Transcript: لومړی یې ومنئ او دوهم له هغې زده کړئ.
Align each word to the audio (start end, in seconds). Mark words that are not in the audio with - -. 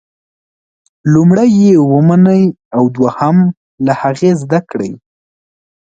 لومړی 1.13 1.49
یې 1.61 1.73
ومنئ 1.91 2.43
او 2.75 2.83
دوهم 2.95 3.37
له 3.85 3.93
هغې 4.01 4.31
زده 4.41 4.59
کړئ. 4.69 4.91